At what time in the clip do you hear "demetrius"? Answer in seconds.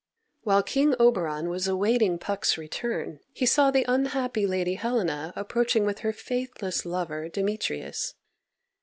7.29-8.15